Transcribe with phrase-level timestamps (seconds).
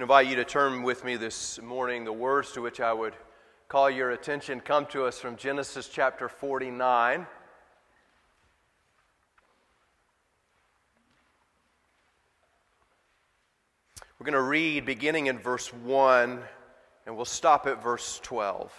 [0.00, 2.04] Invite you to turn with me this morning.
[2.04, 3.14] The words to which I would
[3.66, 7.26] call your attention come to us from Genesis chapter 49.
[14.20, 16.44] We're going to read beginning in verse 1,
[17.04, 18.72] and we'll stop at verse 12.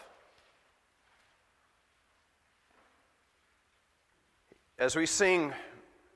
[4.78, 5.54] As we sing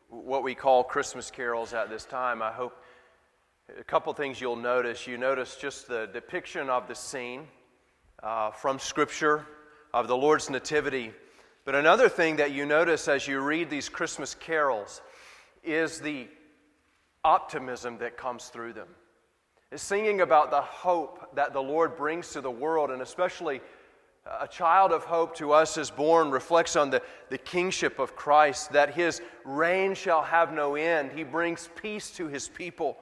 [0.08, 2.82] what we call Christmas carols at this time, I hope
[3.80, 5.08] a couple things you'll notice.
[5.08, 7.48] You notice just the depiction of the scene
[8.22, 9.46] uh, from Scripture
[9.94, 11.14] of the Lord's Nativity.
[11.66, 15.02] But another thing that you notice as you read these Christmas carols
[15.64, 16.28] is the
[17.24, 18.90] optimism that comes through them.
[19.72, 23.62] It's singing about the hope that the Lord brings to the world, and especially
[24.42, 28.74] a child of hope to us is born reflects on the, the kingship of Christ,
[28.74, 31.12] that his reign shall have no end.
[31.14, 32.98] He brings peace to his people.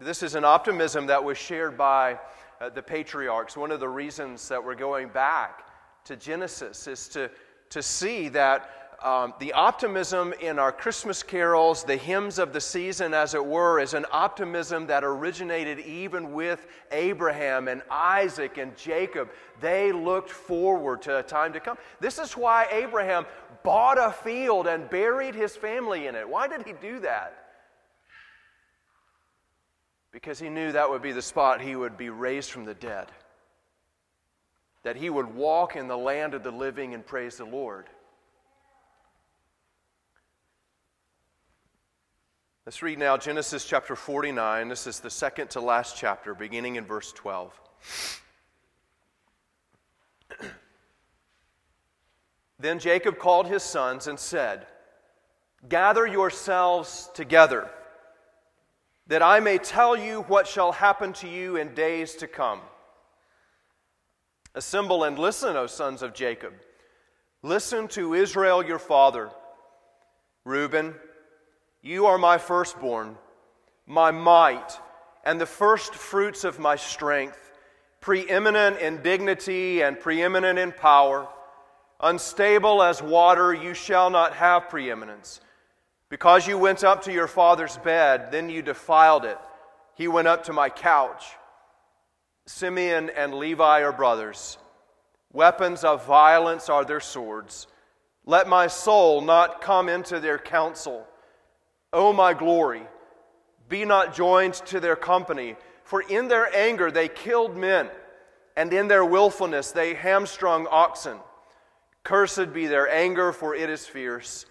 [0.00, 2.18] This is an optimism that was shared by
[2.60, 3.56] uh, the patriarchs.
[3.56, 5.62] One of the reasons that we're going back
[6.06, 7.30] to Genesis is to,
[7.70, 13.14] to see that um, the optimism in our Christmas carols, the hymns of the season,
[13.14, 19.30] as it were, is an optimism that originated even with Abraham and Isaac and Jacob.
[19.60, 21.78] They looked forward to a time to come.
[22.00, 23.26] This is why Abraham
[23.62, 26.28] bought a field and buried his family in it.
[26.28, 27.43] Why did he do that?
[30.14, 33.10] Because he knew that would be the spot he would be raised from the dead.
[34.84, 37.88] That he would walk in the land of the living and praise the Lord.
[42.64, 44.68] Let's read now Genesis chapter 49.
[44.68, 47.60] This is the second to last chapter, beginning in verse 12.
[52.60, 54.68] then Jacob called his sons and said,
[55.68, 57.68] Gather yourselves together
[59.06, 62.60] that I may tell you what shall happen to you in days to come.
[64.54, 66.52] Assemble and listen, O sons of Jacob.
[67.42, 69.30] Listen to Israel your father.
[70.44, 70.94] Reuben,
[71.82, 73.16] you are my firstborn,
[73.86, 74.78] my might,
[75.24, 77.52] and the first fruits of my strength,
[78.00, 81.28] preeminent in dignity and preeminent in power.
[82.00, 85.40] Unstable as water, you shall not have preeminence.
[86.14, 89.36] Because you went up to your father's bed, then you defiled it.
[89.96, 91.24] He went up to my couch.
[92.46, 94.56] Simeon and Levi are brothers.
[95.32, 97.66] Weapons of violence are their swords.
[98.24, 101.04] Let my soul not come into their counsel.
[101.92, 102.84] O my glory,
[103.68, 107.90] be not joined to their company, for in their anger they killed men,
[108.56, 111.18] and in their willfulness they hamstrung oxen.
[112.04, 114.46] Cursed be their anger, for it is fierce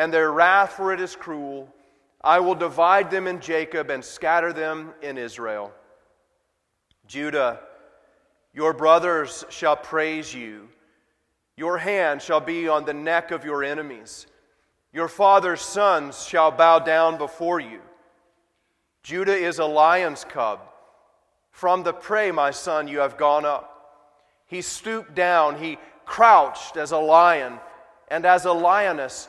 [0.00, 1.68] and their wrath, for it is cruel.
[2.22, 5.72] I will divide them in Jacob and scatter them in Israel.
[7.06, 7.60] Judah,
[8.54, 10.70] your brothers shall praise you.
[11.54, 14.26] Your hand shall be on the neck of your enemies.
[14.90, 17.80] Your father's sons shall bow down before you.
[19.02, 20.60] Judah is a lion's cub.
[21.50, 24.06] From the prey, my son, you have gone up.
[24.46, 27.60] He stooped down, he crouched as a lion,
[28.08, 29.28] and as a lioness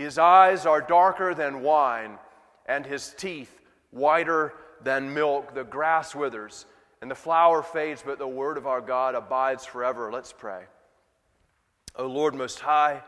[0.00, 2.18] His eyes are darker than wine,
[2.64, 5.54] and his teeth whiter than milk.
[5.54, 6.64] The grass withers
[7.02, 10.10] and the flower fades, but the word of our God abides forever.
[10.10, 10.64] Let's pray.
[11.96, 13.02] O Lord Most High,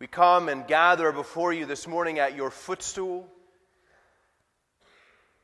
[0.00, 3.26] we come and gather before you this morning at your footstool,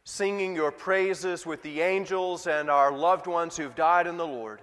[0.04, 4.60] singing your praises with the angels and our loved ones who've died in the Lord.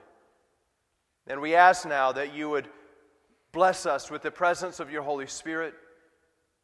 [1.26, 2.68] And we ask now that you would
[3.54, 5.76] Bless us with the presence of your Holy Spirit.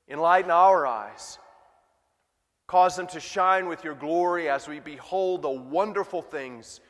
[0.10, 1.38] Enlighten our eyes.
[2.68, 6.82] Cause them to shine with your glory as we behold the wonderful things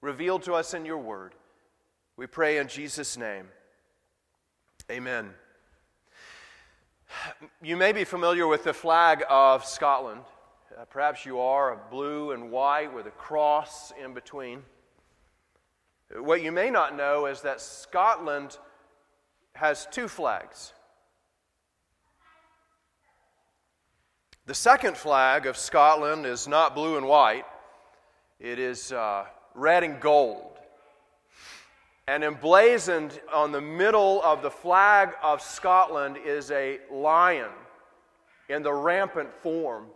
[0.00, 1.34] revealed to us in your word.
[2.16, 3.48] We pray in Jesus' name.
[4.90, 5.30] Amen.
[7.60, 10.20] You may be familiar with the flag of Scotland.
[10.76, 14.62] Uh, perhaps you are, a blue and white with a cross in between.
[16.16, 18.56] What you may not know is that Scotland
[19.58, 20.72] has two flags.
[24.46, 27.44] The second flag of Scotland is not blue and white,
[28.38, 29.24] it is uh,
[29.54, 30.58] red and gold.
[32.06, 37.50] And emblazoned on the middle of the flag of Scotland is a lion
[38.48, 39.86] in the rampant form.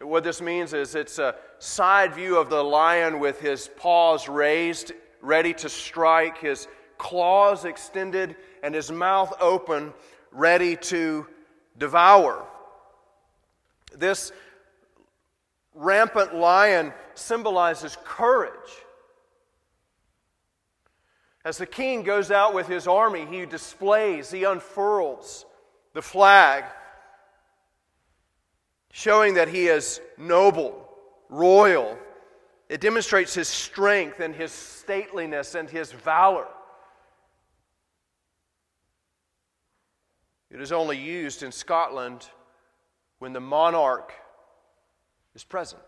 [0.00, 4.92] What this means is it's a side view of the lion with his paws raised,
[5.22, 6.68] ready to strike, his
[6.98, 9.92] claws extended, and his mouth open,
[10.32, 11.26] ready to
[11.78, 12.46] devour.
[13.96, 14.32] This
[15.74, 18.52] rampant lion symbolizes courage.
[21.44, 25.46] As the king goes out with his army, he displays, he unfurls
[25.92, 26.64] the flag,
[28.90, 30.88] showing that he is noble,
[31.28, 31.96] royal.
[32.68, 36.48] It demonstrates his strength and his stateliness and his valor.
[40.50, 42.28] It is only used in Scotland
[43.18, 44.12] when the monarch
[45.34, 45.82] is present.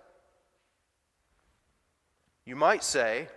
[2.45, 3.29] You might say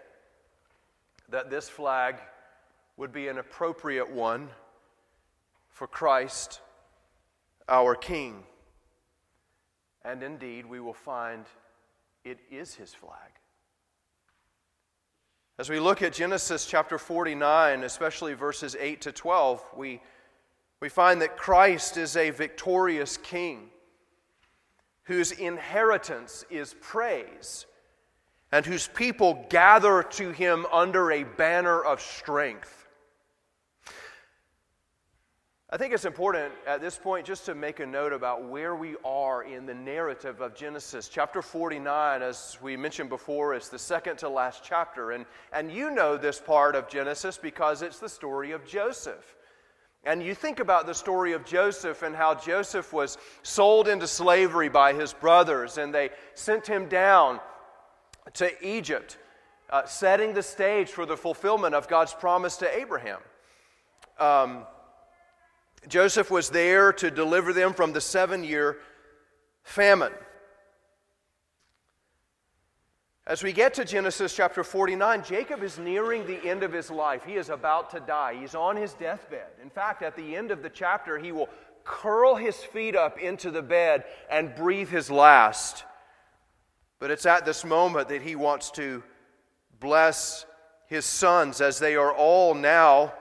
[1.30, 2.16] that this flag
[2.98, 4.50] would be an appropriate one
[5.70, 6.62] for Christ,
[7.68, 8.44] our King.
[10.04, 11.46] And indeed, we will find
[12.24, 13.32] it is his flag.
[15.60, 20.02] As we look at Genesis chapter 49, especially verses 8 to 12, we,
[20.81, 23.69] we find that Christ is a victorious king
[25.04, 27.66] whose inheritance is praise,
[28.51, 32.88] and whose people gather to him under a banner of strength.
[35.69, 38.95] I think it's important at this point just to make a note about where we
[39.06, 41.07] are in the narrative of Genesis.
[41.07, 45.12] Chapter 49, as we mentioned before, is the second to last chapter.
[45.12, 49.38] And, and you know this part of Genesis because it's the story of Joseph.
[50.03, 54.68] And you think about the story of Joseph and how Joseph was sold into slavery
[54.68, 57.39] by his brothers, and they sent him down
[58.33, 59.18] to Egypt,
[59.69, 63.19] uh, setting the stage for the fulfillment of God's promise to Abraham.
[64.19, 64.65] Um,
[65.88, 68.77] Joseph was there to deliver them from the seven year
[69.63, 70.13] famine.
[73.31, 77.24] As we get to Genesis chapter 49, Jacob is nearing the end of his life.
[77.24, 78.36] He is about to die.
[78.38, 79.48] He's on his deathbed.
[79.63, 81.48] In fact, at the end of the chapter, he will
[81.86, 85.86] curl his feet up into the bed and breathe his last.
[87.00, 89.01] But it's at this moment that he wants to
[89.80, 90.45] bless
[90.88, 93.13] his sons as they are all now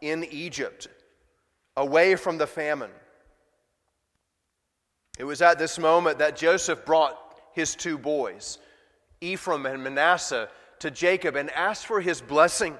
[0.00, 0.88] in Egypt,
[1.76, 2.92] away from the famine.
[5.18, 7.18] It was at this moment that Joseph brought
[7.52, 8.56] his two boys.
[9.20, 10.48] Ephraim and Manasseh
[10.80, 12.76] to Jacob and asked for his blessing.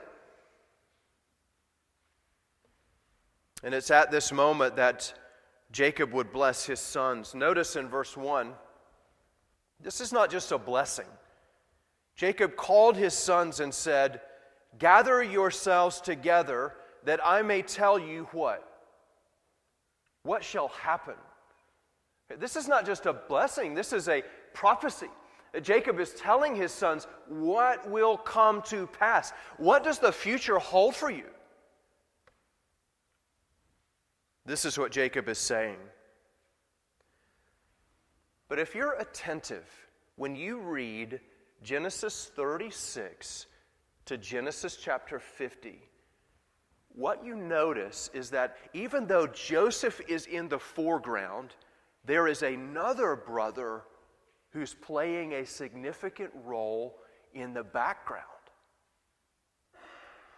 [3.62, 5.12] And it's at this moment that
[5.72, 7.34] Jacob would bless his sons.
[7.34, 8.52] Notice in verse 1,
[9.80, 11.06] this is not just a blessing.
[12.16, 14.20] Jacob called his sons and said,
[14.78, 16.74] Gather yourselves together
[17.04, 18.64] that I may tell you what?
[20.22, 21.14] What shall happen?
[22.38, 25.08] This is not just a blessing, this is a prophecy.
[25.64, 29.32] Jacob is telling his sons what will come to pass.
[29.56, 31.26] What does the future hold for you?
[34.44, 35.76] This is what Jacob is saying.
[38.48, 39.68] But if you're attentive,
[40.16, 41.20] when you read
[41.62, 43.46] Genesis 36
[44.06, 45.82] to Genesis chapter 50,
[46.94, 51.54] what you notice is that even though Joseph is in the foreground,
[52.04, 53.82] there is another brother
[54.52, 56.96] who's playing a significant role
[57.34, 58.24] in the background.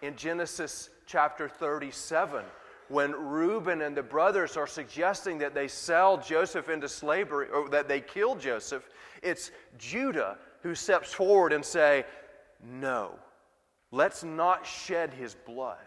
[0.02, 2.44] In Genesis chapter 37,
[2.88, 7.86] when Reuben and the brothers are suggesting that they sell Joseph into slavery or that
[7.86, 8.88] they kill Joseph,
[9.22, 12.04] it's Judah who steps forward and say,
[12.60, 13.18] "No.
[13.92, 15.78] Let's not shed his blood."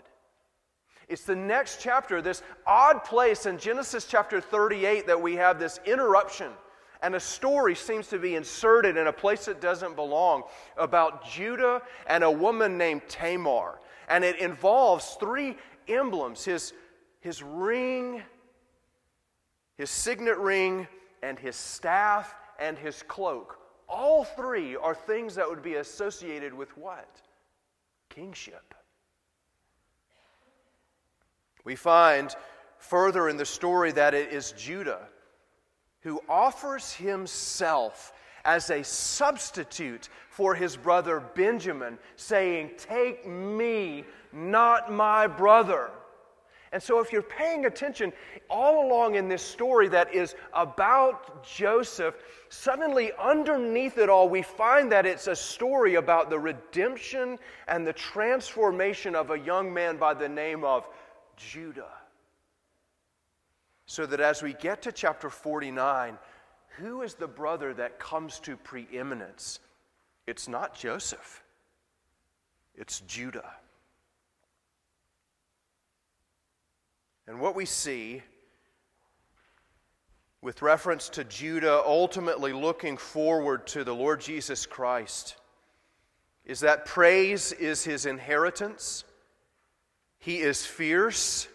[1.09, 5.79] It's the next chapter, this odd place in Genesis chapter 38 that we have this
[5.85, 6.55] interruption
[7.03, 10.43] and a story seems to be inserted in a place that doesn't belong
[10.77, 13.79] about Judah and a woman named Tamar.
[14.07, 15.57] And it involves three
[15.89, 16.72] emblems his,
[17.19, 18.24] his ring,
[19.77, 20.88] his signet ring,
[21.22, 23.60] and his staff and his cloak.
[23.89, 27.22] All three are things that would be associated with what?
[28.07, 28.74] Kingship.
[31.65, 32.33] We find
[32.77, 35.10] further in the story that it is Judah
[36.03, 38.13] who offers himself
[38.45, 45.91] as a substitute for his brother Benjamin, saying, Take me, not my brother.
[46.74, 48.12] And so, if you're paying attention
[48.50, 52.15] all along in this story that is about Joseph,
[52.50, 57.93] suddenly underneath it all, we find that it's a story about the redemption and the
[57.93, 60.88] transformation of a young man by the name of
[61.38, 61.91] Judah.
[63.85, 66.17] So that as we get to chapter 49,
[66.77, 69.59] who is the brother that comes to preeminence?
[70.25, 71.43] It's not Joseph,
[72.75, 73.53] it's Judah.
[77.27, 78.21] And what we see
[80.41, 85.37] with reference to Judah ultimately looking forward to the Lord Jesus Christ
[86.45, 89.05] is that praise is his inheritance.
[90.19, 91.47] He is fierce.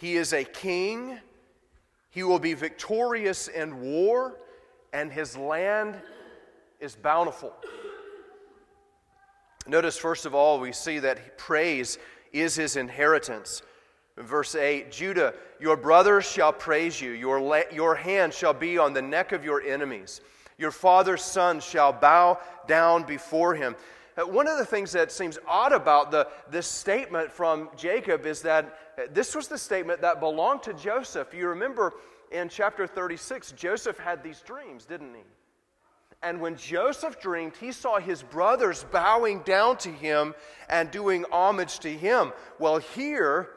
[0.00, 1.18] He is a king.
[2.08, 4.38] He will be victorious in war,
[4.94, 6.00] and his land
[6.80, 7.52] is bountiful.
[9.66, 11.98] Notice, first of all, we see that praise
[12.32, 13.60] is his inheritance.
[14.16, 18.94] Verse 8 Judah, your brothers shall praise you, your, la- your hand shall be on
[18.94, 20.22] the neck of your enemies.
[20.56, 23.76] Your father's sons shall bow down before him.
[24.16, 28.42] Uh, one of the things that seems odd about the, this statement from Jacob is
[28.42, 31.32] that uh, this was the statement that belonged to Joseph.
[31.32, 31.94] You remember
[32.30, 35.22] in chapter 36, Joseph had these dreams, didn't he?
[36.22, 40.34] And when Joseph dreamed, he saw his brothers bowing down to him
[40.68, 42.32] and doing homage to him.
[42.58, 43.48] Well, here,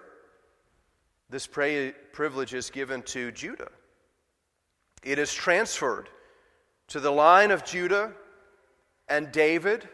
[1.29, 3.69] this privilege is given to Judah.
[5.03, 6.09] It is transferred
[6.87, 8.13] to the line of Judah
[9.09, 9.87] and David,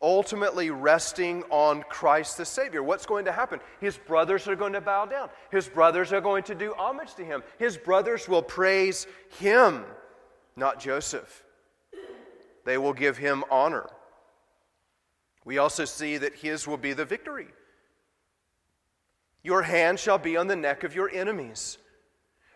[0.00, 2.82] ultimately resting on Christ the Savior.
[2.82, 3.60] What's going to happen?
[3.80, 7.24] His brothers are going to bow down, his brothers are going to do homage to
[7.24, 9.06] him, his brothers will praise
[9.38, 9.84] him,
[10.56, 11.44] not Joseph.
[12.64, 13.86] They will give him honor.
[15.44, 17.48] We also see that his will be the victory.
[19.42, 21.78] Your hand shall be on the neck of your enemies.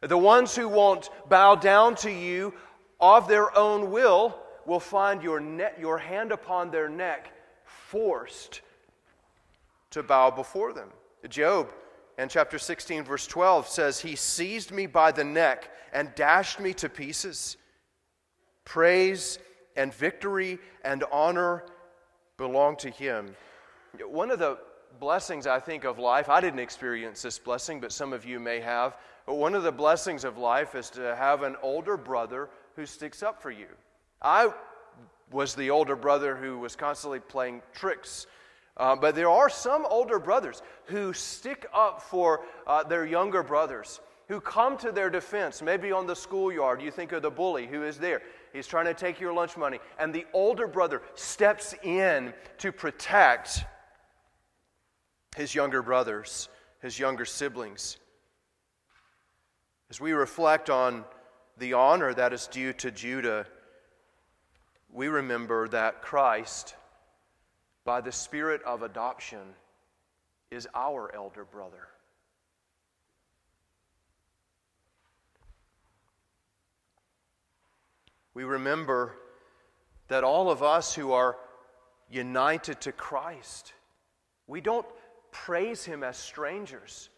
[0.02, 2.52] The ones who won't bow down to you
[3.00, 7.32] of their own will will find your, ne- your hand upon their neck
[7.64, 8.60] forced
[9.90, 10.88] to bow before them.
[11.28, 11.70] Job
[12.18, 16.74] in chapter 16, verse 12 says, He seized me by the neck and dashed me
[16.74, 17.56] to pieces.
[18.64, 19.38] Praise
[19.76, 21.64] and victory and honor
[22.36, 23.34] belong to him.
[24.06, 24.58] One of the
[25.00, 28.60] blessings, I think, of life, I didn't experience this blessing, but some of you may
[28.60, 28.96] have.
[29.26, 33.22] But one of the blessings of life is to have an older brother who sticks
[33.22, 33.66] up for you.
[34.22, 34.52] I
[35.30, 38.26] was the older brother who was constantly playing tricks.
[38.76, 44.00] Uh, but there are some older brothers who stick up for uh, their younger brothers,
[44.28, 46.80] who come to their defense, maybe on the schoolyard.
[46.80, 48.22] You think of the bully who is there.
[48.52, 49.78] He's trying to take your lunch money.
[49.98, 53.64] And the older brother steps in to protect
[55.36, 56.48] his younger brothers,
[56.80, 57.98] his younger siblings.
[59.90, 61.04] As we reflect on
[61.58, 63.46] the honor that is due to Judah,
[64.92, 66.74] we remember that Christ,
[67.84, 69.54] by the spirit of adoption,
[70.50, 71.88] is our elder brother.
[78.34, 79.14] We remember
[80.08, 81.36] that all of us who are
[82.10, 83.72] united to Christ,
[84.46, 84.86] we don't
[85.30, 87.08] praise Him as strangers.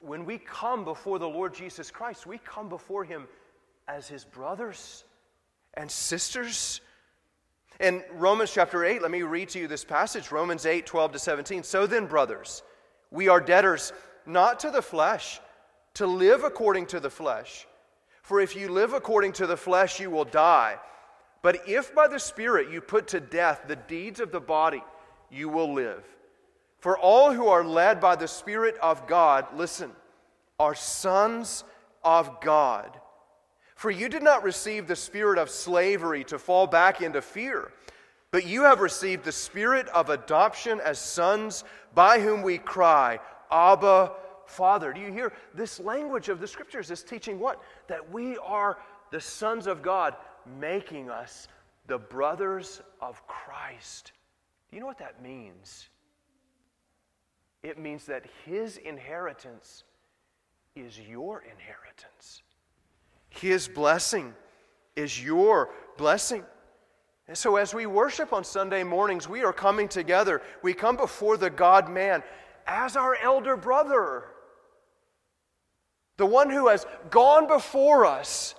[0.00, 3.26] When we come before the Lord Jesus Christ, we come before Him
[3.88, 5.04] as His brothers
[5.74, 6.80] and sisters.
[7.80, 11.18] In Romans chapter 8, let me read to you this passage Romans 8, 12 to
[11.18, 11.62] 17.
[11.62, 12.62] So then, brothers,
[13.10, 13.94] we are debtors
[14.26, 15.40] not to the flesh,
[15.94, 17.66] to live according to the flesh.
[18.22, 20.76] For if you live according to the flesh, you will die.
[21.40, 24.84] But if by the Spirit you put to death the deeds of the body,
[25.30, 26.04] you will live.
[26.80, 29.90] For all who are led by the Spirit of God, listen,
[30.58, 31.64] are sons
[32.04, 33.00] of God.
[33.80, 37.72] For you did not receive the spirit of slavery to fall back into fear,
[38.30, 43.18] but you have received the spirit of adoption as sons, by whom we cry,
[43.50, 44.12] Abba,
[44.44, 44.92] Father.
[44.92, 47.62] Do you hear this language of the scriptures is teaching what?
[47.86, 48.76] That we are
[49.12, 50.14] the sons of God,
[50.60, 51.48] making us
[51.86, 54.12] the brothers of Christ.
[54.68, 55.88] Do you know what that means?
[57.62, 59.84] It means that his inheritance
[60.76, 62.42] is your inheritance.
[63.30, 64.34] His blessing
[64.96, 66.44] is your blessing.
[67.26, 70.42] And so, as we worship on Sunday mornings, we are coming together.
[70.62, 72.22] We come before the God man
[72.66, 74.24] as our elder brother,
[76.16, 78.54] the one who has gone before us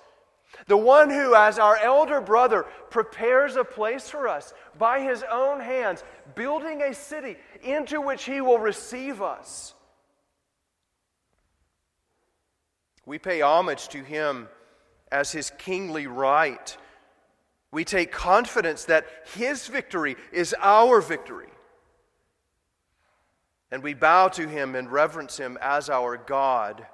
[0.67, 5.59] the one who, as our elder brother, prepares a place for us by his own
[5.59, 6.03] hands,
[6.35, 9.73] building a city into which he will receive us.
[13.05, 14.47] We pay homage to him
[15.11, 16.77] as his kingly right.
[17.71, 21.49] We take confidence that his victory is our victory.
[23.71, 26.85] And we bow to him and reverence him as our God.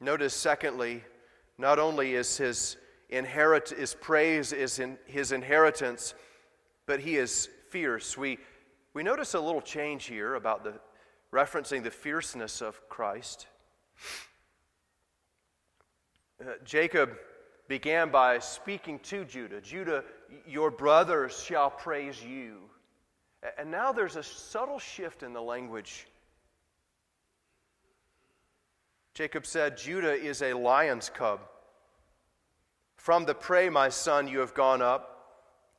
[0.00, 1.02] Notice, secondly,
[1.56, 2.76] not only is his
[3.08, 6.14] inherit his praise is in his inheritance,
[6.86, 8.18] but he is fierce.
[8.18, 8.38] We,
[8.92, 10.74] we notice a little change here about the
[11.32, 13.46] referencing the fierceness of Christ.
[16.44, 17.16] Uh, Jacob
[17.68, 20.04] began by speaking to Judah Judah,
[20.46, 22.58] your brothers shall praise you.
[23.58, 26.06] And now there's a subtle shift in the language.
[29.14, 31.40] Jacob said, Judah is a lion's cub.
[32.96, 35.10] From the prey, my son, you have gone up.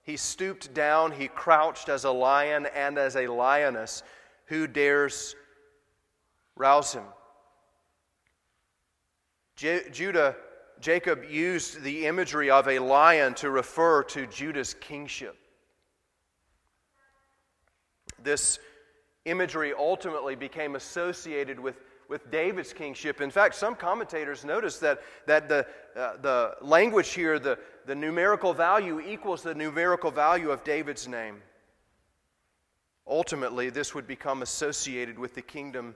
[0.03, 4.03] He stooped down, he crouched as a lion and as a lioness.
[4.45, 5.35] Who dares
[6.55, 7.03] rouse him?
[9.55, 10.35] J- Judah,
[10.81, 15.37] Jacob used the imagery of a lion to refer to Judah's kingship.
[18.21, 18.59] This
[19.25, 23.21] imagery ultimately became associated with with David's kingship.
[23.21, 25.65] In fact, some commentators notice that, that the,
[25.95, 31.41] uh, the language here, the, the numerical value, equals the numerical value of David's name.
[33.07, 35.95] Ultimately, this would become associated with the kingdom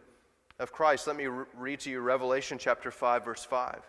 [0.59, 1.07] of Christ.
[1.07, 3.81] Let me re- read to you Revelation chapter 5, verse 5.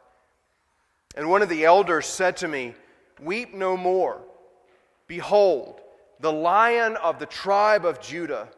[1.17, 2.75] And one of the elders said to me,
[3.21, 4.23] Weep no more.
[5.07, 5.81] Behold,
[6.21, 8.49] the lion of the tribe of Judah,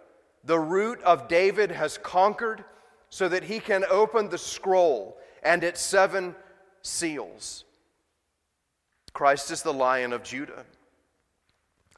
[0.44, 2.64] the root of David, has conquered
[3.08, 6.34] so that he can open the scroll and its seven
[6.82, 7.64] seals.
[9.12, 10.64] Christ is the lion of Judah.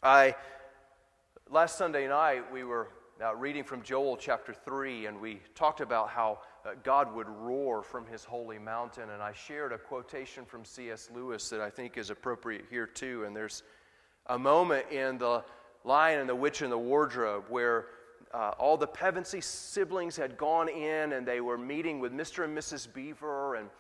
[0.02, 0.34] I
[1.48, 2.88] last Sunday night we were
[3.22, 6.40] uh, reading from Joel chapter 3 and we talked about how
[6.82, 11.10] God would roar from his holy mountain and I shared a quotation from C.S.
[11.14, 13.62] Lewis that I think is appropriate here too and there's
[14.26, 15.44] a moment in the
[15.84, 17.86] Lion and the Witch and the Wardrobe where
[18.34, 22.44] uh, all the Pevensey siblings had gone in and they were meeting with Mr.
[22.44, 22.92] and Mrs.
[22.92, 23.70] Beaver, and,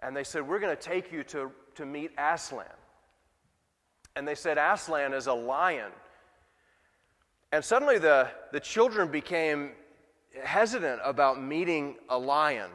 [0.00, 2.66] and they said, We're going to take you to, to meet Aslan.
[4.14, 5.90] And they said, Aslan is a lion.
[7.52, 9.70] And suddenly the, the children became
[10.44, 12.70] hesitant about meeting a lion.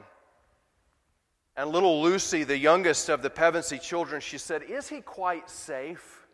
[1.55, 6.27] And little Lucy, the youngest of the Pevensey children, she said, Is he quite safe?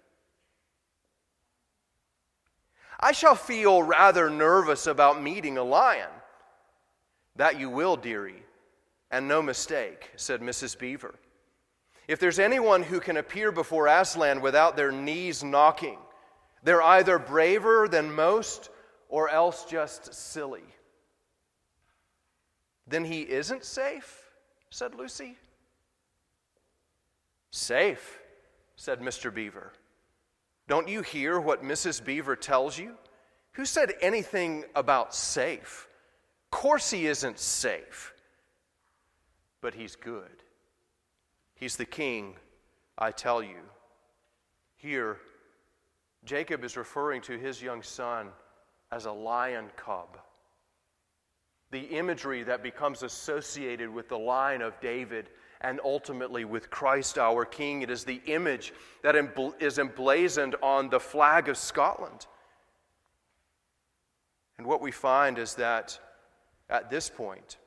[3.00, 6.10] I shall feel rather nervous about meeting a lion.
[7.36, 8.44] That you will, dearie,
[9.12, 10.78] and no mistake, said Mrs.
[10.78, 11.16] Beaver.
[12.08, 15.98] If there's anyone who can appear before Aslan without their knees knocking,
[16.64, 18.70] they're either braver than most
[19.10, 20.64] or else just silly.
[22.88, 24.32] Then he isn't safe,
[24.70, 25.38] said Lucy.
[27.52, 28.20] Safe,
[28.76, 29.34] said Mr.
[29.34, 29.74] Beaver.
[30.68, 32.04] Don't you hear what Mrs.
[32.04, 32.96] Beaver tells you?
[33.54, 35.88] Who said anything about safe?
[36.50, 38.14] Course, he isn't safe,
[39.62, 40.44] but he's good.
[41.56, 42.36] He's the king,
[42.98, 43.58] I tell you.
[44.76, 45.18] Here,
[46.26, 48.30] Jacob is referring to his young son
[48.92, 50.20] as a lion cub.
[51.74, 55.30] The imagery that becomes associated with the line of David
[55.62, 57.82] and ultimately with Christ our King.
[57.82, 59.16] It is the image that
[59.60, 62.28] is emblazoned on the flag of Scotland.
[64.60, 66.00] And what we find is that
[66.70, 67.58] at this point,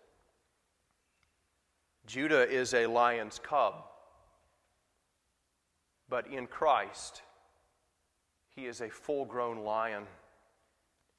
[2.06, 3.86] Judah is a lion's cub.
[6.08, 7.22] But in Christ,
[8.54, 10.04] he is a full grown lion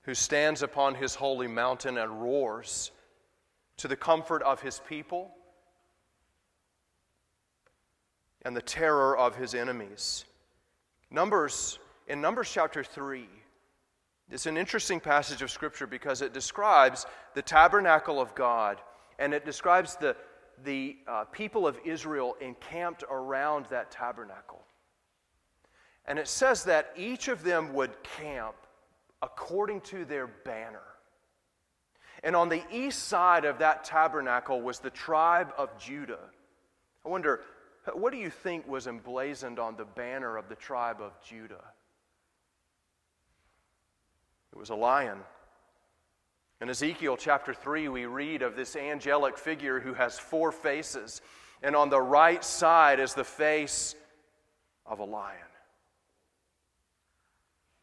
[0.08, 2.92] who stands upon his holy mountain and roars
[3.76, 5.30] to the comfort of his people
[8.44, 10.24] and the terror of his enemies.
[11.12, 13.28] Numbers, in Numbers chapter 3,
[14.32, 18.80] it's an interesting passage of Scripture because it describes the tabernacle of God
[19.20, 20.16] and it describes the,
[20.64, 24.64] the uh, people of Israel encamped around that tabernacle.
[26.06, 28.56] And it says that each of them would camp
[29.22, 30.82] according to their banner.
[32.24, 36.20] And on the east side of that tabernacle was the tribe of Judah.
[37.06, 37.42] I wonder,
[37.94, 41.64] what do you think was emblazoned on the banner of the tribe of Judah?
[44.52, 45.20] It was a lion.
[46.60, 51.22] In Ezekiel chapter 3, we read of this angelic figure who has four faces,
[51.62, 53.96] and on the right side is the face
[54.86, 55.38] of a lion,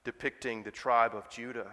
[0.04, 1.70] depicting the tribe of Judah.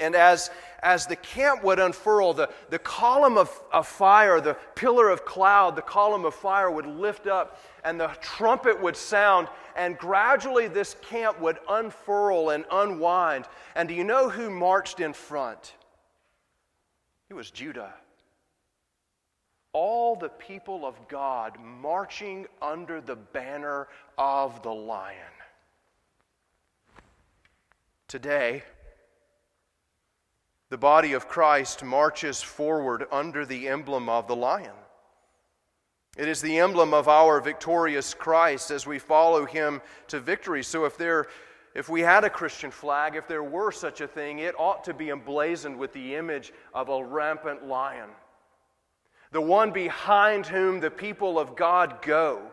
[0.00, 0.50] And as,
[0.82, 5.76] as the camp would unfurl, the, the column of, of fire, the pillar of cloud,
[5.76, 10.96] the column of fire would lift up, and the trumpet would sound, and gradually this
[11.02, 13.44] camp would unfurl and unwind.
[13.76, 15.74] And do you know who marched in front?
[17.28, 17.92] It was Judah.
[19.74, 25.16] All the people of God marching under the banner of the lion.
[28.10, 28.64] Today,
[30.68, 34.74] the body of Christ marches forward under the emblem of the lion.
[36.18, 40.64] It is the emblem of our victorious Christ as we follow him to victory.
[40.64, 41.28] So if there
[41.76, 44.92] if we had a Christian flag, if there were such a thing, it ought to
[44.92, 48.10] be emblazoned with the image of a rampant lion.
[49.30, 52.50] The one behind whom the people of God go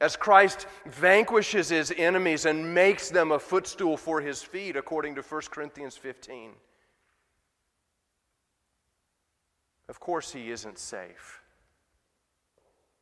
[0.00, 5.22] as Christ vanquishes his enemies and makes them a footstool for his feet, according to
[5.22, 6.52] 1 Corinthians 15.
[9.88, 11.42] Of course, he isn't safe,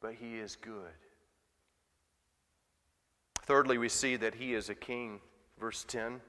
[0.00, 0.92] but he is good.
[3.42, 5.20] Thirdly, we see that he is a king.
[5.58, 6.20] Verse 10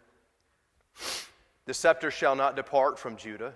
[1.65, 3.53] The scepter shall not depart from Judah,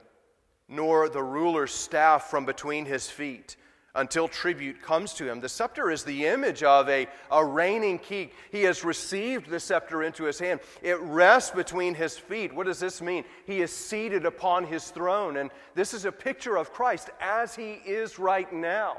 [0.68, 3.58] nor the ruler's staff from between his feet
[3.94, 5.42] until tribute comes to him.
[5.42, 8.30] The scepter is the image of a, a reigning king.
[8.52, 10.62] He has received the scepter into his hand.
[10.82, 12.54] It rests between his feet.
[12.54, 13.26] What does this mean?
[13.46, 15.38] He is seated upon his throne.
[15.38, 18.98] And this is a picture of Christ as he is right now,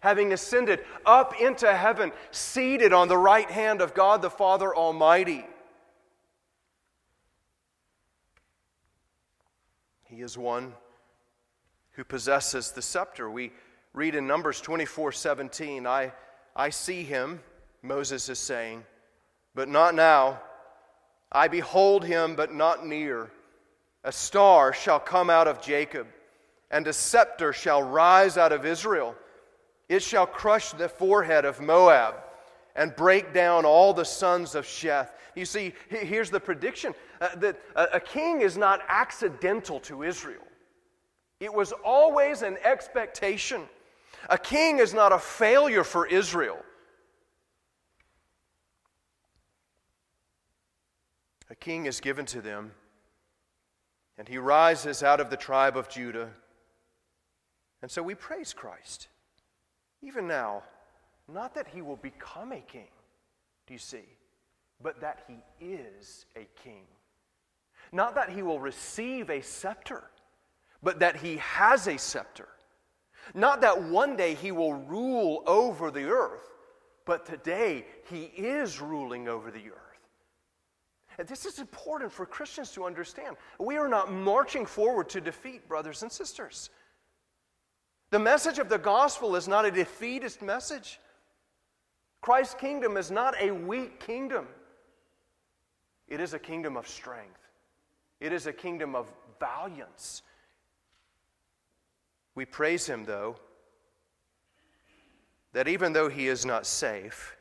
[0.00, 5.46] having ascended up into heaven, seated on the right hand of God the Father Almighty.
[10.04, 10.74] He is one
[11.92, 13.30] who possesses the scepter.
[13.30, 13.52] We
[13.94, 16.12] read in Numbers 24 17, I,
[16.54, 17.40] I see him,
[17.82, 18.84] Moses is saying,
[19.54, 20.40] but not now.
[21.30, 23.30] I behold him, but not near.
[24.02, 26.06] A star shall come out of Jacob,
[26.70, 29.14] and a scepter shall rise out of Israel.
[29.88, 32.16] It shall crush the forehead of Moab
[32.76, 35.10] and break down all the sons of Sheth.
[35.34, 40.42] You see, here's the prediction uh, that a king is not accidental to Israel.
[41.40, 43.62] It was always an expectation.
[44.28, 46.58] A king is not a failure for Israel.
[51.50, 52.72] A king is given to them,
[54.16, 56.30] and he rises out of the tribe of Judah.
[57.82, 59.08] And so we praise Christ.
[60.02, 60.62] Even now,
[61.32, 62.88] not that he will become a king,
[63.66, 64.04] do you see,
[64.82, 66.84] but that he is a king.
[67.92, 70.10] Not that he will receive a scepter,
[70.82, 72.48] but that he has a scepter.
[73.32, 76.50] Not that one day he will rule over the earth,
[77.06, 79.84] but today he is ruling over the earth.
[81.18, 83.36] And this is important for Christians to understand.
[83.58, 86.70] We are not marching forward to defeat, brothers and sisters.
[88.10, 90.98] The message of the gospel is not a defeatist message.
[92.20, 94.46] Christ's kingdom is not a weak kingdom,
[96.08, 97.50] it is a kingdom of strength,
[98.18, 100.22] it is a kingdom of valiance.
[102.34, 103.36] We praise him, though,
[105.52, 107.36] that even though he is not safe,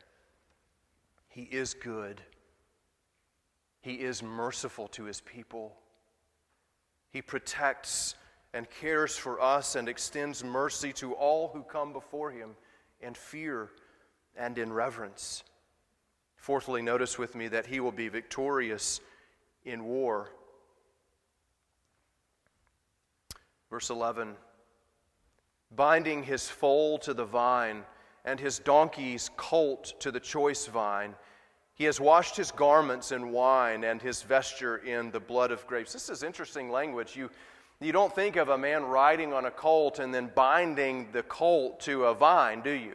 [1.27, 2.21] he is good.
[3.81, 5.75] He is merciful to his people.
[7.09, 8.15] He protects
[8.53, 12.51] and cares for us and extends mercy to all who come before him
[13.01, 13.71] in fear
[14.37, 15.43] and in reverence.
[16.37, 19.01] Fourthly, notice with me that he will be victorious
[19.65, 20.29] in war.
[23.69, 24.35] Verse 11
[25.75, 27.83] binding his foal to the vine
[28.25, 31.15] and his donkey's colt to the choice vine.
[31.75, 35.93] He has washed his garments in wine and his vesture in the blood of grapes.
[35.93, 37.15] This is interesting language.
[37.15, 37.29] You,
[37.81, 41.79] you don't think of a man riding on a colt and then binding the colt
[41.81, 42.93] to a vine, do you?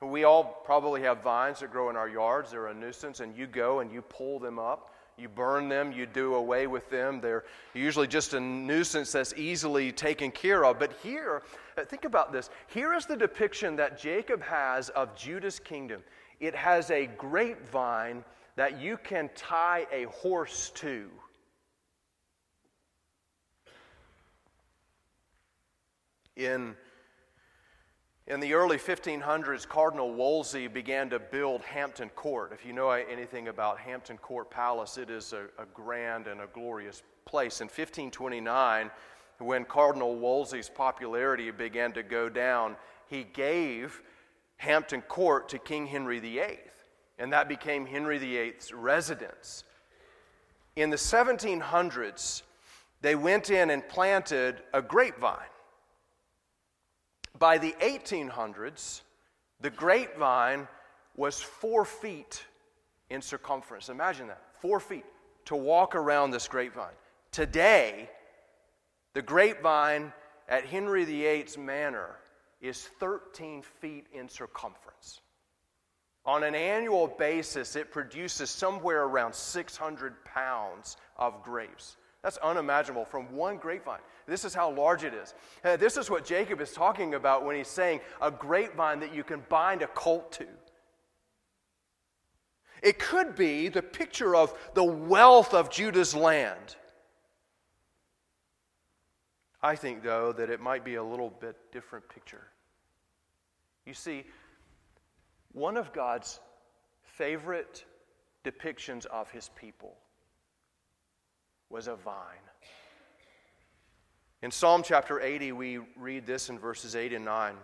[0.00, 2.52] We all probably have vines that grow in our yards.
[2.52, 4.94] They're a nuisance, and you go and you pull them up.
[5.18, 7.20] You burn them, you do away with them.
[7.20, 10.78] They're usually just a nuisance that's easily taken care of.
[10.78, 11.42] But here,
[11.76, 12.50] uh, think about this.
[12.68, 16.02] Here is the depiction that Jacob has of Judah's kingdom
[16.40, 18.24] it has a grapevine
[18.56, 21.08] that you can tie a horse to.
[26.36, 26.76] In
[28.28, 32.52] in the early 1500s, Cardinal Wolsey began to build Hampton Court.
[32.52, 36.46] If you know anything about Hampton Court Palace, it is a, a grand and a
[36.46, 37.62] glorious place.
[37.62, 38.90] In 1529,
[39.38, 44.02] when Cardinal Wolsey's popularity began to go down, he gave
[44.58, 46.58] Hampton Court to King Henry VIII,
[47.18, 49.64] and that became Henry VIII's residence.
[50.76, 52.42] In the 1700s,
[53.00, 55.38] they went in and planted a grapevine.
[57.38, 59.02] By the 1800s,
[59.60, 60.66] the grapevine
[61.16, 62.44] was four feet
[63.10, 63.88] in circumference.
[63.88, 65.04] Imagine that four feet
[65.46, 66.94] to walk around this grapevine.
[67.32, 68.10] Today,
[69.14, 70.12] the grapevine
[70.48, 72.16] at Henry VIII's manor
[72.60, 75.20] is 13 feet in circumference.
[76.24, 81.96] On an annual basis, it produces somewhere around 600 pounds of grapes.
[82.22, 84.00] That's unimaginable from one grapevine.
[84.26, 85.34] This is how large it is.
[85.64, 89.22] Uh, this is what Jacob is talking about when he's saying a grapevine that you
[89.22, 90.46] can bind a colt to.
[92.82, 96.76] It could be the picture of the wealth of Judah's land.
[99.62, 102.46] I think, though, that it might be a little bit different picture.
[103.86, 104.24] You see,
[105.52, 106.38] one of God's
[107.02, 107.84] favorite
[108.44, 109.96] depictions of his people
[111.70, 112.14] was a vine.
[114.42, 117.54] In Psalm chapter 80, we read this in verses 8 and 9.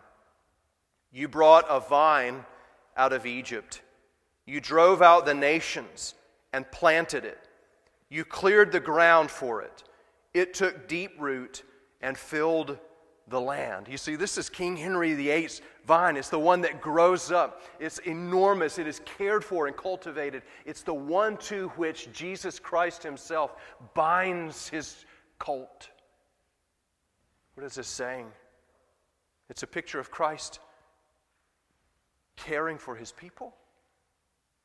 [1.13, 2.45] You brought a vine
[2.97, 3.83] out of Egypt.
[4.47, 6.15] You drove out the nations
[6.53, 7.39] and planted it.
[8.09, 9.85] You cleared the ground for it.
[10.35, 11.63] It took deep root
[12.01, 12.79] and filled
[13.29, 13.89] the land.
[13.89, 16.17] You see, this is King Henry VIII's vine.
[16.17, 17.63] It's the one that grows up.
[17.81, 18.79] It's enormous.
[18.79, 20.43] It is cared for and cultivated.
[20.67, 23.55] It's the one to which Jesus Christ himself
[23.95, 25.05] binds his
[25.39, 25.89] cult.
[27.55, 28.27] What is this saying?
[29.49, 30.59] It's a picture of Christ
[32.37, 33.55] caring for his people.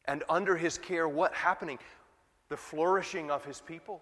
[0.06, 1.78] And under his care, what happening?
[2.50, 4.02] The flourishing of his people,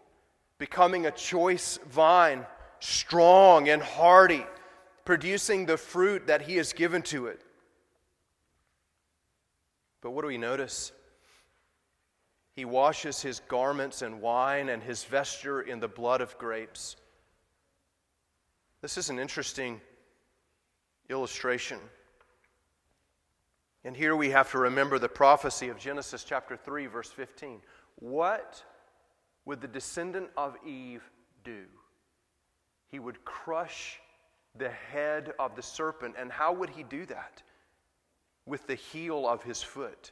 [0.58, 2.46] becoming a choice vine
[2.80, 4.46] strong and hardy,
[5.06, 7.42] producing the fruit that He has given to it.
[10.02, 10.92] But what do we notice?
[12.58, 16.96] He washes his garments in wine and his vesture in the blood of grapes.
[18.82, 19.80] This is an interesting
[21.08, 21.80] illustration.
[23.84, 27.62] And here we have to remember the prophecy of Genesis chapter 3, verse 15.
[27.98, 28.63] What
[29.46, 31.04] would the descendant of Eve
[31.44, 31.66] do?
[32.89, 34.00] He would crush
[34.58, 36.15] the head of the serpent.
[36.17, 37.41] And how would he do that?
[38.45, 40.12] With the heel of his foot.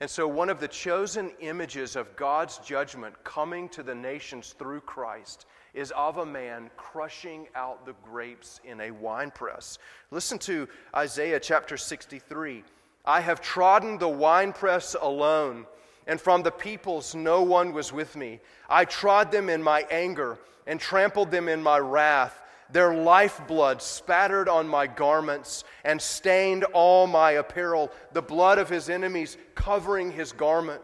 [0.00, 4.82] And so, one of the chosen images of God's judgment coming to the nations through
[4.82, 9.78] Christ is of a man crushing out the grapes in a winepress.
[10.10, 12.62] Listen to Isaiah chapter 63.
[13.06, 15.64] I have trodden the winepress alone,
[16.06, 18.40] and from the peoples no one was with me.
[18.68, 22.42] I trod them in my anger and trampled them in my wrath.
[22.70, 28.90] Their lifeblood spattered on my garments and stained all my apparel, the blood of his
[28.90, 30.82] enemies covering his garment.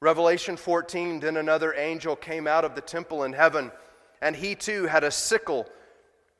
[0.00, 3.70] Revelation 14 Then another angel came out of the temple in heaven,
[4.22, 5.66] and he too had a sickle.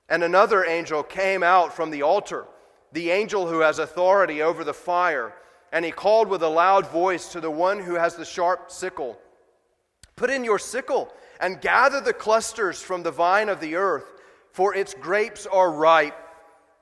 [0.09, 2.47] And another angel came out from the altar,
[2.93, 5.35] the angel who has authority over the fire.
[5.71, 9.21] And he called with a loud voice to the one who has the sharp sickle
[10.19, 14.13] Put in your sickle and gather the clusters from the vine of the earth,
[14.53, 16.17] for its grapes are ripe.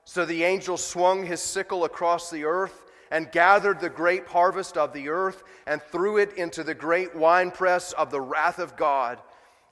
[0.05, 4.93] So the angel swung his sickle across the earth and gathered the grape harvest of
[4.93, 9.21] the earth and threw it into the great winepress of the wrath of God.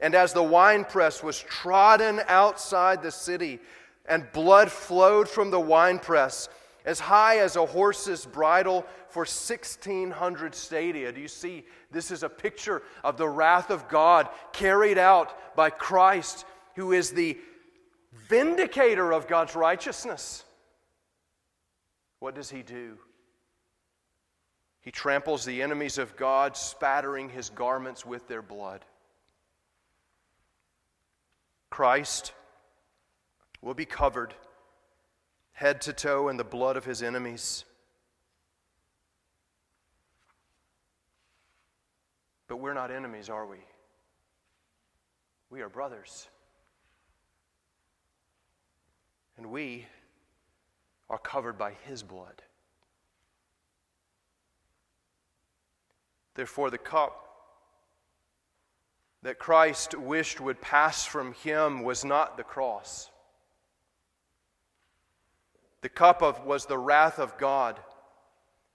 [0.01, 3.61] And as the winepress was trodden outside the city,
[4.07, 6.49] and blood flowed from the winepress,
[6.85, 8.85] as high as a horse's bridle
[9.15, 11.13] for 1,600 stadia.
[11.13, 11.65] Do you see?
[11.93, 17.13] This is a picture of the wrath of God carried out by Christ, who is
[17.13, 17.39] the
[18.29, 20.43] vindicator of God's righteousness.
[22.19, 22.99] What does he do?
[24.81, 28.85] He tramples the enemies of God, spattering his garments with their blood.
[31.71, 32.33] Christ
[33.63, 34.35] will be covered
[35.53, 37.65] head to toe in the blood of his enemies.
[42.49, 43.59] But we're not enemies, are we?
[45.51, 46.29] We are brothers.
[49.37, 49.87] And we
[51.09, 52.43] are covered by his blood.
[56.35, 57.25] Therefore, the cup
[59.23, 63.11] that Christ wished would pass from him was not the cross.
[65.81, 67.79] The cup of, was the wrath of God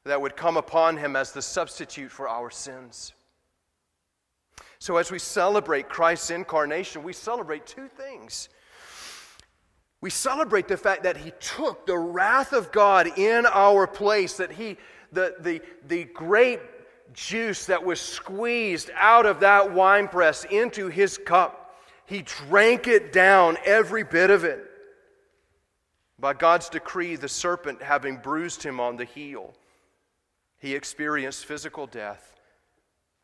[0.05, 3.13] that would come upon him as the substitute for our sins.
[4.79, 8.47] So, as we celebrate Christ's incarnation, we celebrate two things.
[10.01, 14.51] We celebrate the fact that he took the wrath of God in our place, that
[14.51, 14.77] he,
[15.11, 16.61] the, the, the great
[17.13, 21.75] juice that was squeezed out of that winepress into his cup.
[22.05, 24.65] He drank it down, every bit of it.
[26.17, 29.53] By God's decree, the serpent having bruised him on the heel,
[30.57, 32.38] he experienced physical death.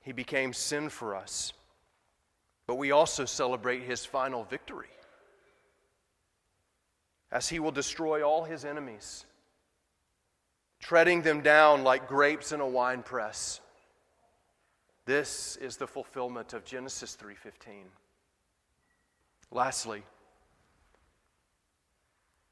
[0.05, 1.51] He became sin for us.
[2.67, 4.87] But we also celebrate his final victory
[7.31, 9.25] as he will destroy all his enemies,
[10.79, 13.59] treading them down like grapes in a winepress.
[15.05, 17.91] This is the fulfillment of Genesis 3:15.
[19.51, 20.03] Lastly,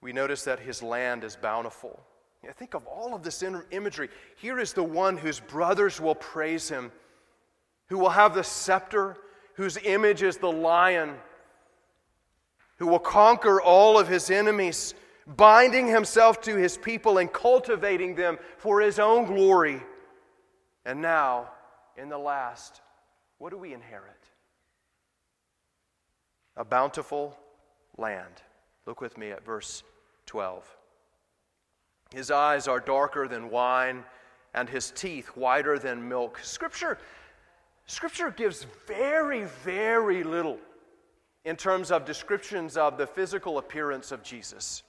[0.02, 2.04] we notice that his land is bountiful.
[2.56, 4.10] Think of all of this imagery.
[4.36, 6.92] Here is the one whose brothers will praise him,
[7.94, 9.16] who will have the scepter,
[9.54, 11.14] whose image is the lion,
[12.78, 14.96] who will conquer all of his enemies,
[15.28, 19.80] binding himself to his people and cultivating them for his own glory.
[20.86, 21.52] And now,
[21.96, 22.82] in the last,
[23.38, 24.32] what do we inherit?
[26.58, 27.38] A bountiful
[28.00, 28.42] land.
[28.88, 29.84] Look with me at verse
[30.26, 30.66] 12.
[32.12, 34.04] His eyes are darker than wine,
[34.56, 36.40] and his teeth whiter than milk.
[36.42, 36.98] Scripture,
[37.86, 40.58] Scripture gives very, very little
[41.46, 44.84] in terms of descriptions of the physical appearance of Jesus.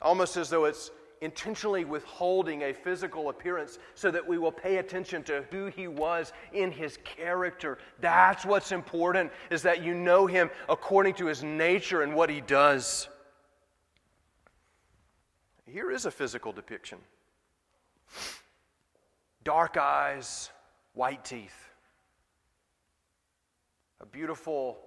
[0.00, 0.90] Almost as though it's
[1.20, 6.32] intentionally withholding a physical appearance so that we will pay attention to who he was
[6.52, 7.78] in his character.
[8.00, 12.40] That's what's important is that you know him according to his nature and what he
[12.40, 13.08] does.
[15.66, 16.98] Here is a physical depiction.
[19.42, 20.50] Dark eyes,
[20.94, 21.68] white teeth.
[24.00, 24.78] A beautiful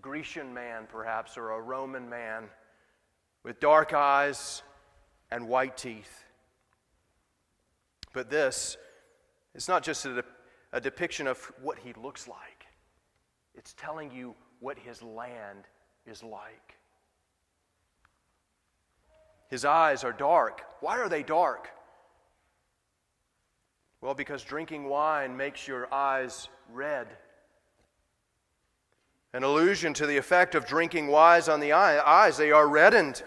[0.00, 2.44] Grecian man, perhaps, or a Roman man
[3.42, 4.62] with dark eyes
[5.30, 6.24] and white teeth.
[8.12, 8.76] But this
[9.54, 10.24] is not just a, de-
[10.72, 12.66] a depiction of what he looks like,
[13.54, 15.64] it's telling you what his land
[16.06, 16.76] is like.
[19.48, 20.62] His eyes are dark.
[20.80, 21.70] Why are they dark?
[24.00, 27.08] Well, because drinking wine makes your eyes red.
[29.32, 32.36] An allusion to the effect of drinking wine on the eyes.
[32.36, 33.22] They are reddened.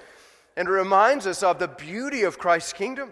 [0.55, 3.11] And it reminds us of the beauty of Christ's kingdom.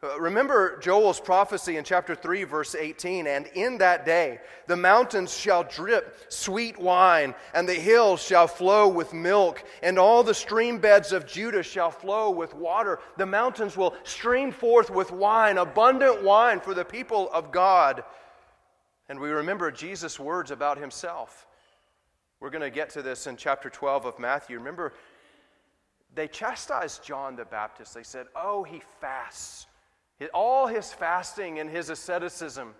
[0.00, 3.26] Uh, remember Joel's prophecy in chapter 3, verse 18.
[3.26, 8.86] And in that day the mountains shall drip sweet wine, and the hills shall flow
[8.86, 13.00] with milk, and all the stream beds of Judah shall flow with water.
[13.16, 18.04] The mountains will stream forth with wine, abundant wine for the people of God.
[19.08, 21.46] And we remember Jesus' words about himself.
[22.40, 24.58] We're going to get to this in chapter 12 of Matthew.
[24.58, 24.92] Remember,
[26.14, 27.94] they chastised John the Baptist.
[27.94, 29.66] They said, Oh, he fasts
[30.34, 32.74] all his fasting and his asceticism.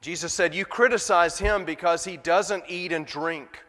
[0.00, 3.62] Jesus said, You criticize him because he doesn't eat and drink.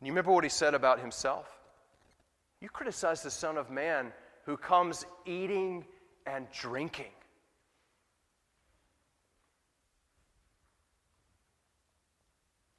[0.00, 1.46] And you remember what he said about himself?
[2.60, 4.12] You criticize the Son of Man
[4.44, 5.84] who comes eating
[6.26, 7.12] and drinking.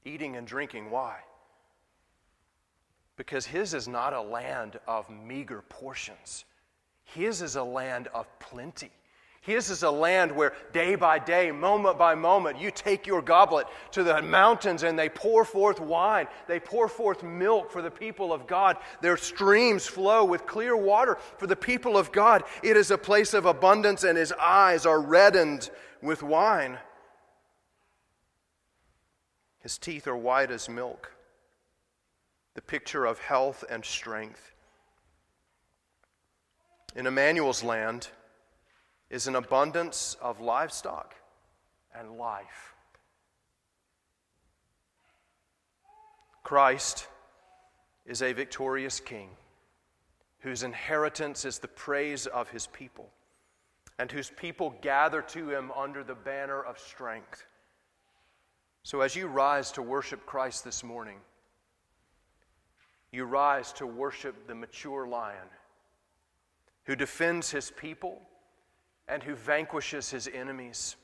[0.04, 1.18] Eating and drinking, why?
[3.18, 6.46] Because his is not a land of meager portions.
[7.06, 8.92] His is a land of plenty.
[9.46, 13.68] His is a land where day by day, moment by moment, you take your goblet
[13.92, 16.28] to the mountains and they pour forth wine.
[16.48, 18.78] They pour forth milk for the people of God.
[19.02, 22.44] Their streams flow with clear water for the people of God.
[22.64, 25.70] It is a place of abundance, and his eyes are reddened
[26.02, 26.80] with wine.
[29.60, 31.12] His teeth are white as milk,
[32.56, 34.55] the picture of health and strength
[36.96, 38.08] in Emmanuel's land
[39.10, 41.14] is an abundance of livestock
[41.94, 42.74] and life.
[46.44, 47.08] Christ
[48.06, 49.30] is a victorious king
[50.40, 53.10] whose inheritance is the praise of his people
[53.98, 57.46] and whose people gather to him under the banner of strength.
[58.84, 61.18] So, as you rise to worship Christ this morning,
[63.12, 65.48] you rise to worship the mature lion
[66.86, 68.22] who defends his people
[69.08, 70.96] and who vanquishes his enemies.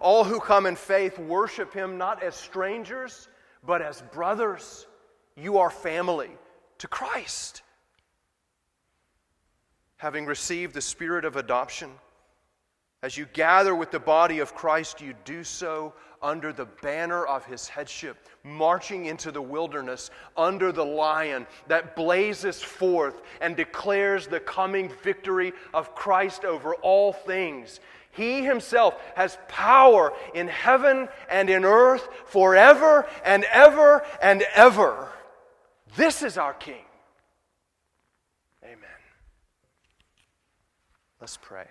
[0.00, 3.28] All who come in faith worship him not as strangers,
[3.64, 4.86] but as brothers.
[5.36, 6.30] You are family
[6.78, 7.62] to Christ.
[9.96, 11.90] Having received the spirit of adoption,
[13.02, 17.44] As you gather with the body of Christ, you do so under the banner of
[17.46, 24.40] his headship, marching into the wilderness under the lion that blazes forth and declares the
[24.40, 27.78] coming victory of Christ over all things.
[28.10, 35.08] He himself has power in heaven and in earth forever and ever and ever.
[35.94, 36.84] This is our King.
[38.64, 38.80] Amen.
[41.20, 41.68] Let's pray.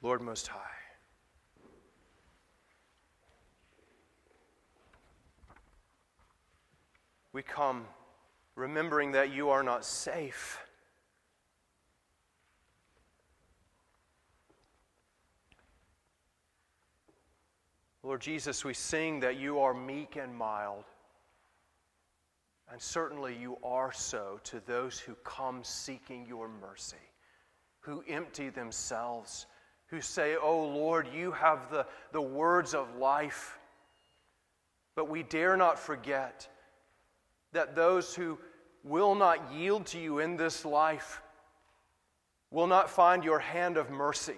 [0.00, 0.60] Lord Most High,
[7.32, 7.84] we come
[8.54, 10.60] remembering that you are not safe.
[18.02, 20.84] Lord Jesus, we sing that you are meek and mild.
[22.70, 26.96] And certainly you are so to those who come seeking your mercy,
[27.80, 29.46] who empty themselves,
[29.88, 33.58] who say, Oh Lord, you have the, the words of life.
[34.94, 36.48] But we dare not forget
[37.52, 38.38] that those who
[38.84, 41.22] will not yield to you in this life
[42.50, 44.36] will not find your hand of mercy.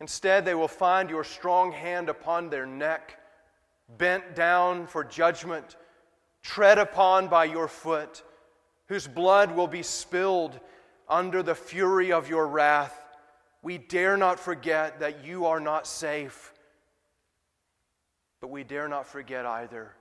[0.00, 3.18] Instead, they will find your strong hand upon their neck,
[3.96, 5.76] bent down for judgment,
[6.42, 8.22] tread upon by your foot,
[8.88, 10.58] whose blood will be spilled
[11.08, 13.05] under the fury of your wrath.
[13.66, 16.54] We dare not forget that you are not safe,
[18.40, 19.92] but we dare not forget either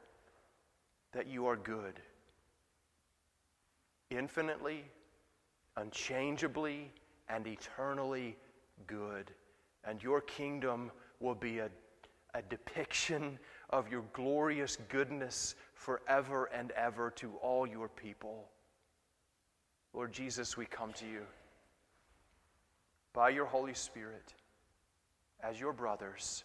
[1.13, 1.99] that you are good.
[4.11, 4.83] Infinitely,
[5.77, 6.91] unchangeably,
[7.27, 8.37] and eternally
[8.85, 9.31] good
[9.83, 11.71] and your kingdom will be a,
[12.35, 13.39] a depiction
[13.71, 18.45] of your glorious goodness forever and ever to all your people.
[19.91, 21.21] Lord Jesus, we come to you
[23.15, 24.33] by your Holy Spirit
[25.41, 26.43] as your brothers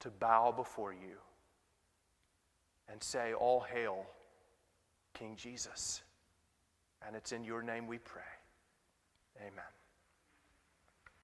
[0.00, 1.16] to bow before you
[2.90, 4.04] and say, All hail,
[5.14, 6.02] King Jesus.
[7.06, 8.22] And it's in your name we pray.
[9.40, 9.73] Amen.